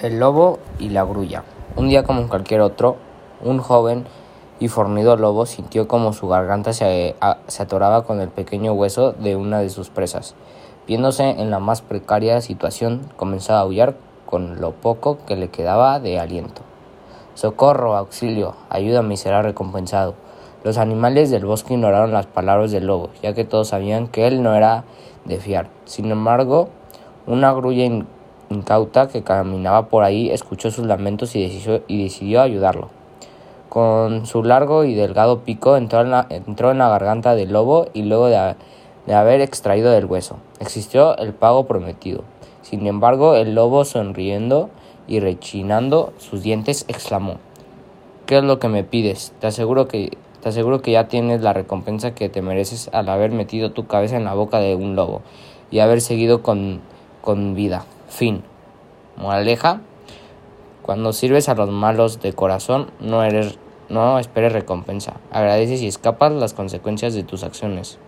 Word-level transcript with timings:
El 0.00 0.20
lobo 0.20 0.60
y 0.78 0.90
la 0.90 1.02
grulla. 1.02 1.42
Un 1.74 1.88
día 1.88 2.04
como 2.04 2.28
cualquier 2.28 2.60
otro, 2.60 2.98
un 3.42 3.58
joven 3.58 4.04
y 4.60 4.68
fornido 4.68 5.16
lobo 5.16 5.44
sintió 5.44 5.88
como 5.88 6.12
su 6.12 6.28
garganta 6.28 6.72
se, 6.72 7.16
se, 7.48 7.62
atoraba 7.64 8.04
con 8.04 8.20
el 8.20 8.28
pequeño 8.28 8.74
hueso 8.74 9.10
de 9.10 9.34
una 9.34 9.58
de 9.58 9.70
sus 9.70 9.90
presas. 9.90 10.36
Viéndose 10.86 11.28
en 11.28 11.50
la 11.50 11.58
más 11.58 11.82
precaria 11.82 12.40
situación, 12.40 13.10
comenzó 13.16 13.54
a 13.54 13.60
aullar 13.60 13.96
con 14.24 14.60
lo 14.60 14.70
poco 14.70 15.18
que 15.26 15.34
le 15.34 15.48
quedaba 15.48 15.98
de 15.98 16.20
aliento. 16.20 16.62
Socorro, 17.34 17.96
auxilio, 17.96 18.54
ayúdame 18.70 19.16
será 19.16 19.42
recompensado. 19.42 20.14
Los 20.62 20.78
animales 20.78 21.28
del 21.30 21.44
bosque 21.44 21.74
ignoraron 21.74 22.12
las 22.12 22.26
palabras 22.26 22.70
del 22.70 22.86
lobo, 22.86 23.10
ya 23.20 23.34
que 23.34 23.44
todos 23.44 23.68
sabían 23.68 24.06
que 24.06 24.28
él 24.28 24.44
no 24.44 24.54
era 24.54 24.84
de 25.24 25.38
fiar. 25.38 25.70
Sin 25.86 26.08
embargo, 26.12 26.68
una 27.26 27.52
grulla 27.52 27.84
incauta 28.50 29.08
que 29.08 29.22
caminaba 29.22 29.88
por 29.88 30.04
ahí 30.04 30.30
escuchó 30.30 30.70
sus 30.70 30.86
lamentos 30.86 31.34
y 31.36 31.48
decidió, 31.88 32.40
ayudarlo. 32.40 32.88
Con 33.68 34.26
su 34.26 34.42
largo 34.42 34.84
y 34.84 34.94
delgado 34.94 35.40
pico 35.40 35.76
entró 35.76 36.00
en 36.00 36.10
la, 36.10 36.88
garganta 36.88 37.34
del 37.34 37.52
lobo 37.52 37.86
y 37.92 38.02
luego 38.02 38.26
de, 38.26 38.54
haber 39.14 39.40
extraído 39.40 39.90
del 39.90 40.06
hueso, 40.06 40.36
existió 40.60 41.16
el 41.18 41.34
pago 41.34 41.66
prometido. 41.66 42.24
Sin 42.62 42.86
embargo, 42.86 43.36
el 43.36 43.54
lobo, 43.54 43.84
sonriendo 43.84 44.70
y 45.06 45.20
rechinando 45.20 46.12
sus 46.18 46.42
dientes, 46.42 46.84
exclamó 46.88 47.36
¿Qué 48.26 48.38
es 48.38 48.44
lo 48.44 48.58
que 48.58 48.68
me 48.68 48.84
pides? 48.84 49.32
Te 49.40 49.46
aseguro 49.46 49.88
que 49.88 50.10
ya 50.90 51.08
tienes 51.08 51.40
la 51.40 51.54
recompensa 51.54 52.14
que 52.14 52.28
te 52.28 52.42
mereces 52.42 52.90
al 52.92 53.08
haber 53.08 53.30
metido 53.30 53.72
tu 53.72 53.86
cabeza 53.86 54.16
en 54.16 54.24
la 54.24 54.34
boca 54.34 54.58
de 54.58 54.74
un 54.74 54.96
lobo 54.96 55.22
y 55.70 55.78
haber 55.78 56.00
seguido 56.02 56.42
con 56.42 56.80
vida. 57.54 57.86
Fin. 58.08 58.42
Moraleja. 59.16 59.80
Cuando 60.82 61.12
sirves 61.12 61.48
a 61.48 61.54
los 61.54 61.70
malos 61.70 62.20
de 62.20 62.32
corazón, 62.32 62.90
no, 63.00 63.22
eres, 63.22 63.58
no 63.88 64.18
esperes 64.18 64.52
recompensa. 64.52 65.14
Agradeces 65.30 65.82
y 65.82 65.86
escapas 65.86 66.32
las 66.32 66.54
consecuencias 66.54 67.14
de 67.14 67.24
tus 67.24 67.44
acciones. 67.44 67.98